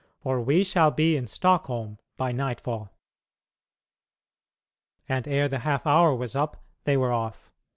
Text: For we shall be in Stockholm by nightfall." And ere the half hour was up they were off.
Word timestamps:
For 0.17 0.41
we 0.41 0.63
shall 0.63 0.89
be 0.89 1.15
in 1.15 1.27
Stockholm 1.27 1.99
by 2.17 2.31
nightfall." 2.31 2.89
And 5.07 5.27
ere 5.27 5.47
the 5.47 5.59
half 5.59 5.85
hour 5.85 6.15
was 6.15 6.35
up 6.35 6.57
they 6.85 6.97
were 6.97 7.13
off. 7.13 7.51